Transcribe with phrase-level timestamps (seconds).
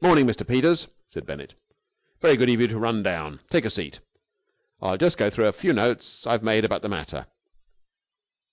[0.00, 0.44] "Morning, Mr.
[0.44, 1.26] Peters," said Mr.
[1.28, 1.54] Bennett.
[2.20, 3.38] "Very good of you to run down.
[3.50, 3.98] Take a seat,
[4.80, 7.28] and I'll just go through the few notes I have made about the matter."